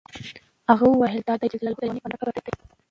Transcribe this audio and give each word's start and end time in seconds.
هغه 0.69 0.85
وویل 0.87 1.21
دا 1.27 1.33
د 1.35 1.37
خدای 1.41 1.47
جل 1.51 1.59
جلاله 1.61 1.75
د 1.77 1.81
یو 1.83 1.93
نیک 1.95 2.03
بنده 2.03 2.17
قبر 2.19 2.27
دی. 2.35 2.43